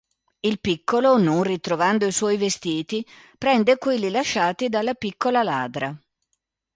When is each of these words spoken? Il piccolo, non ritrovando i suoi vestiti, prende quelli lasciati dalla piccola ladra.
Il 0.39 0.59
piccolo, 0.59 1.19
non 1.19 1.43
ritrovando 1.43 2.07
i 2.07 2.11
suoi 2.11 2.35
vestiti, 2.37 3.05
prende 3.37 3.77
quelli 3.77 4.09
lasciati 4.09 4.67
dalla 4.67 4.95
piccola 4.95 5.43
ladra. 5.43 5.95